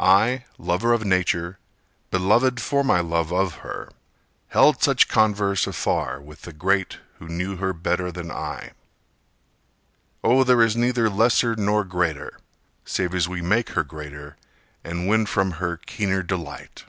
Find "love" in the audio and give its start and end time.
3.00-3.30